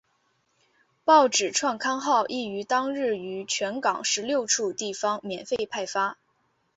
[1.05, 6.17] 报纸创刊号亦于当日于全港十六处地方免费派发。